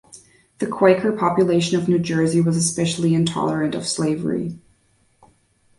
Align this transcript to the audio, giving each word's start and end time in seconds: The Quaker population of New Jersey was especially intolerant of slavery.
The 0.57 0.65
Quaker 0.65 1.11
population 1.11 1.77
of 1.77 1.87
New 1.87 1.99
Jersey 1.99 2.41
was 2.41 2.57
especially 2.57 3.13
intolerant 3.13 3.75
of 3.75 3.85
slavery. 3.85 4.57